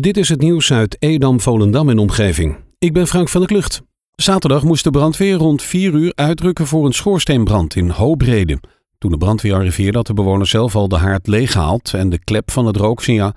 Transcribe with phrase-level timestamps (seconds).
[0.00, 2.56] Dit is het nieuws uit Edam, Volendam en omgeving.
[2.78, 3.82] Ik ben Frank van der Klucht.
[4.14, 8.60] Zaterdag moest de brandweer rond 4 uur uitdrukken voor een schoorsteenbrand in Hoogrede.
[8.98, 12.50] Toen de brandweer arriveerde had de bewoner zelf al de haard leeggehaald en de klep
[12.50, 13.32] van het rooksignaal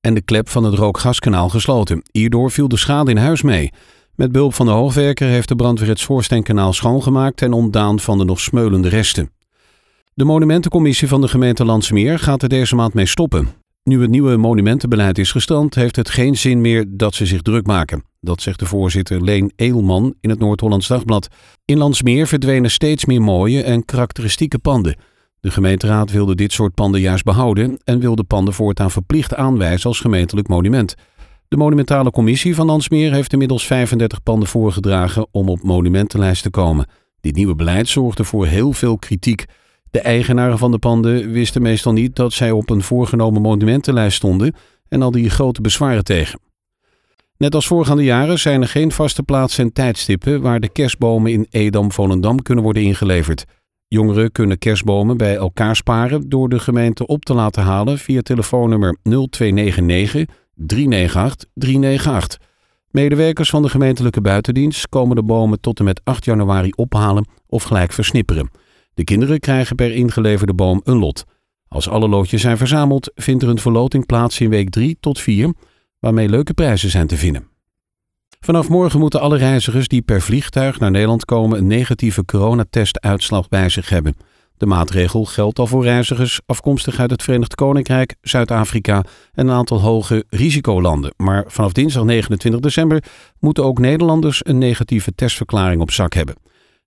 [0.00, 2.02] en de klep van het rookgaskanaal gesloten.
[2.12, 3.70] Hierdoor viel de schade in huis mee.
[4.14, 8.24] Met behulp van de hoogwerker heeft de brandweer het schoorsteenkanaal schoongemaakt en ontdaan van de
[8.24, 9.30] nog smeulende resten.
[10.14, 13.61] De monumentencommissie van de gemeente Landsmeer gaat er deze maand mee stoppen.
[13.84, 17.66] Nu het nieuwe monumentenbeleid is gestand, heeft het geen zin meer dat ze zich druk
[17.66, 18.04] maken.
[18.20, 21.28] Dat zegt de voorzitter Leen Eelman in het Noord-Hollands Dagblad.
[21.64, 24.96] In Landsmeer verdwenen steeds meer mooie en karakteristieke panden.
[25.40, 30.00] De gemeenteraad wilde dit soort panden juist behouden en wilde panden voortaan verplicht aanwijzen als
[30.00, 30.94] gemeentelijk monument.
[31.48, 36.86] De monumentale commissie van Landsmeer heeft inmiddels 35 panden voorgedragen om op monumentenlijst te komen.
[37.20, 39.44] Dit nieuwe beleid zorgde voor heel veel kritiek.
[39.92, 44.54] De eigenaren van de panden wisten meestal niet dat zij op een voorgenomen monumentenlijst stonden
[44.88, 46.40] en al die grote bezwaren tegen.
[47.36, 51.46] Net als voorgaande jaren zijn er geen vaste plaatsen en tijdstippen waar de kerstbomen in
[51.50, 53.44] Edam-Volendam kunnen worden ingeleverd.
[53.88, 58.98] Jongeren kunnen kerstbomen bij elkaar sparen door de gemeente op te laten halen via telefoonnummer
[59.02, 62.38] 0299 398 398.
[62.90, 67.62] Medewerkers van de gemeentelijke buitendienst komen de bomen tot en met 8 januari ophalen of
[67.62, 68.50] gelijk versnipperen.
[68.94, 71.24] De kinderen krijgen per ingeleverde boom een lot.
[71.68, 75.54] Als alle loodjes zijn verzameld, vindt er een verloting plaats in week 3 tot 4,
[75.98, 77.46] waarmee leuke prijzen zijn te vinden.
[78.40, 83.68] Vanaf morgen moeten alle reizigers die per vliegtuig naar Nederland komen een negatieve coronatestuitslag bij
[83.68, 84.16] zich hebben.
[84.56, 89.80] De maatregel geldt al voor reizigers afkomstig uit het Verenigd Koninkrijk, Zuid-Afrika en een aantal
[89.80, 91.14] hoge risicolanden.
[91.16, 93.04] Maar vanaf dinsdag 29 december
[93.38, 96.34] moeten ook Nederlanders een negatieve testverklaring op zak hebben.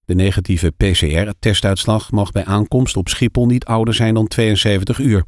[0.05, 5.23] De negatieve PCR-testuitslag mag bij aankomst op Schiphol niet ouder zijn dan 72 uur.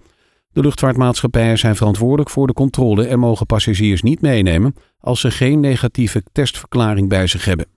[0.52, 5.59] De luchtvaartmaatschappijen zijn verantwoordelijk voor de controle en mogen passagiers niet meenemen als ze geen
[5.59, 7.67] negatieve testverklaring bij zich hebben.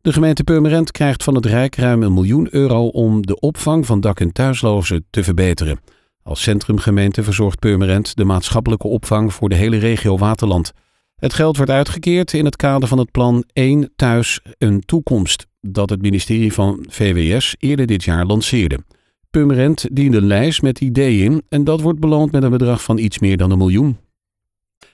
[0.00, 4.00] De gemeente Purmerend krijgt van het Rijk ruim een miljoen euro om de opvang van
[4.00, 5.80] dak- en thuislozen te verbeteren.
[6.22, 10.72] Als centrumgemeente verzorgt Purmerend de maatschappelijke opvang voor de hele regio Waterland.
[11.16, 15.90] Het geld wordt uitgekeerd in het kader van het plan 1 Thuis een Toekomst, dat
[15.90, 18.78] het ministerie van VWS eerder dit jaar lanceerde.
[19.30, 22.98] Purmerend diende een lijst met ideeën in en dat wordt beloond met een bedrag van
[22.98, 23.96] iets meer dan een miljoen.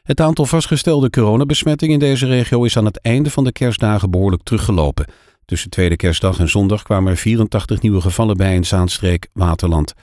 [0.03, 4.43] Het aantal vastgestelde coronabesmettingen in deze regio is aan het einde van de kerstdagen behoorlijk
[4.43, 5.07] teruggelopen.
[5.45, 9.95] Tussen tweede kerstdag en zondag kwamen er 84 nieuwe gevallen bij in Zaanstreek, Waterland.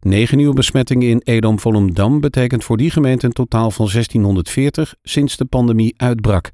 [0.00, 5.44] Negen nieuwe besmettingen in Edam-Volendam betekent voor die gemeente een totaal van 1640 sinds de
[5.44, 6.50] pandemie uitbrak.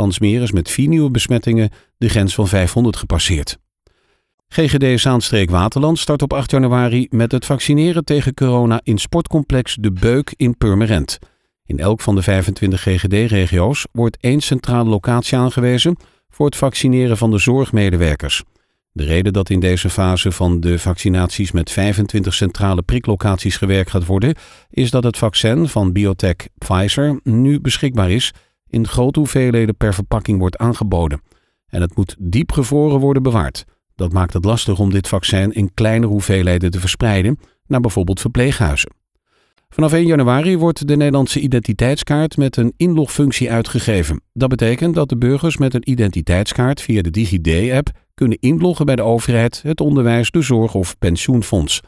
[0.00, 3.58] Landsmeer is met vier nieuwe besmettingen de grens van 500 gepasseerd.
[4.48, 9.92] GGD Zaanstreek Waterland start op 8 januari met het vaccineren tegen corona in sportcomplex De
[9.92, 11.18] Beuk in Purmerend.
[11.66, 15.96] In elk van de 25 GGD-regio's wordt één centrale locatie aangewezen
[16.28, 18.42] voor het vaccineren van de zorgmedewerkers.
[18.92, 24.06] De reden dat in deze fase van de vaccinaties met 25 centrale priklocaties gewerkt gaat
[24.06, 24.34] worden,
[24.70, 28.32] is dat het vaccin van biotech Pfizer nu beschikbaar is,
[28.70, 31.22] in grote hoeveelheden per verpakking wordt aangeboden.
[31.66, 33.64] En het moet diep gevroren worden bewaard.
[33.94, 38.90] Dat maakt het lastig om dit vaccin in kleine hoeveelheden te verspreiden naar bijvoorbeeld verpleeghuizen.
[39.68, 44.22] Vanaf 1 januari wordt de Nederlandse identiteitskaart met een inlogfunctie uitgegeven.
[44.32, 49.02] Dat betekent dat de burgers met een identiteitskaart via de DigiD-app kunnen inloggen bij de
[49.02, 51.80] overheid, het onderwijs, de zorg of pensioenfonds.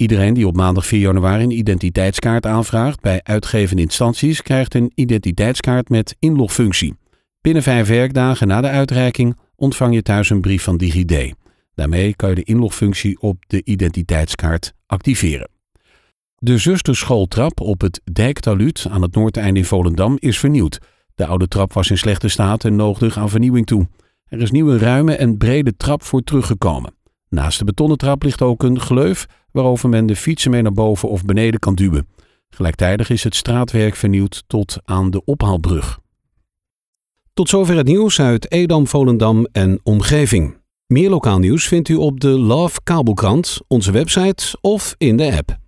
[0.00, 5.88] Iedereen die op maandag 4 januari een identiteitskaart aanvraagt bij uitgevende instanties krijgt een identiteitskaart
[5.88, 6.94] met inlogfunctie.
[7.40, 11.34] Binnen vijf werkdagen na de uitreiking ontvang je thuis een brief van DigiD.
[11.74, 15.50] Daarmee kan je de inlogfunctie op de identiteitskaart activeren.
[16.36, 20.78] De zusterschooltrap op het Dijktaluut aan het noordeinde in Volendam is vernieuwd.
[21.14, 23.88] De oude trap was in slechte staat en nodigde aan vernieuwing toe.
[24.24, 26.96] Er is nieuw een ruime en brede trap voor teruggekomen.
[27.28, 31.08] Naast de betonnen trap ligt ook een gleuf waarover men de fietsen mee naar boven
[31.08, 32.08] of beneden kan duwen.
[32.50, 35.98] Gelijktijdig is het straatwerk vernieuwd tot aan de ophaalbrug.
[37.34, 40.56] Tot zover het nieuws uit Edam, Volendam en omgeving.
[40.86, 45.67] Meer lokaal nieuws vindt u op de Love Kabelkrant, onze website of in de app.